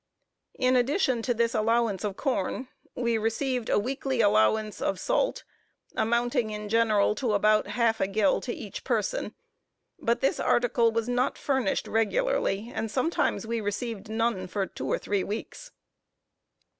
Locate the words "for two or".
14.47-14.97